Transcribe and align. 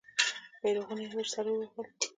بیرغونه 0.61 1.03
ورسره 1.15 1.51
وهل. 1.53 1.87